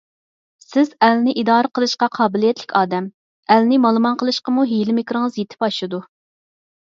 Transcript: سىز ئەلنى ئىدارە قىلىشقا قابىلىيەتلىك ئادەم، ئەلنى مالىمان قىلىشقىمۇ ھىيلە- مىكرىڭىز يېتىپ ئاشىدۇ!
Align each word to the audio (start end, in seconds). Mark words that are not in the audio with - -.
سىز 0.61 0.87
ئەلنى 1.07 1.33
ئىدارە 1.41 1.69
قىلىشقا 1.79 2.07
قابىلىيەتلىك 2.17 2.73
ئادەم، 2.79 3.11
ئەلنى 3.55 3.79
مالىمان 3.85 4.17
قىلىشقىمۇ 4.23 4.65
ھىيلە- 4.71 4.95
مىكرىڭىز 5.01 5.37
يېتىپ 5.43 5.69
ئاشىدۇ! 5.69 6.01